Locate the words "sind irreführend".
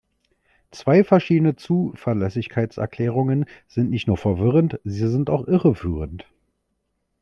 5.07-6.25